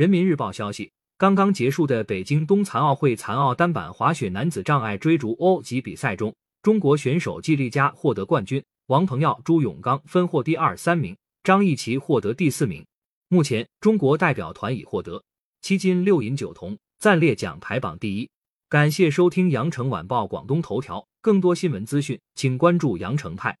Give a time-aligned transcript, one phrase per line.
[0.00, 12.82] 人民日报消息，刚刚结束的北京冬残奥会残奥单板滑雪男子障碍追逐 O 级比赛中，中国选手季丽佳获得冠军，王鹏耀、朱永刚分获第二、三名，张艺琪获得第四名。
[13.28, 15.22] 目前，中国代表团已获得
[15.60, 18.26] 七金六银九铜，暂列奖牌榜第一。
[18.70, 23.54] 感谢收听羊城晚报广东头条，更多新闻资讯，请关注羊城派。